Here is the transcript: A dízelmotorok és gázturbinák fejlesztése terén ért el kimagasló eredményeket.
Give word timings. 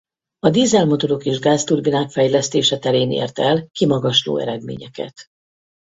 A 0.39 0.49
dízelmotorok 0.49 1.25
és 1.25 1.39
gázturbinák 1.39 2.09
fejlesztése 2.09 2.79
terén 2.79 3.11
ért 3.11 3.39
el 3.39 3.67
kimagasló 3.71 4.37
eredményeket. 4.37 5.27